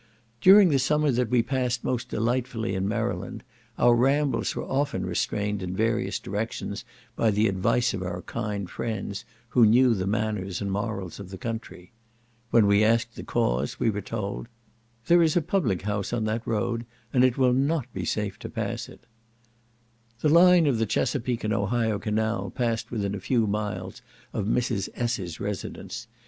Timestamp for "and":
10.59-10.71, 17.13-17.23, 21.43-21.53